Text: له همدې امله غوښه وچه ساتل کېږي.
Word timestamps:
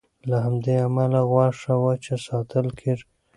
له 0.29 0.37
همدې 0.45 0.75
امله 0.87 1.19
غوښه 1.29 1.73
وچه 1.83 2.15
ساتل 2.27 2.67
کېږي. 2.79 3.05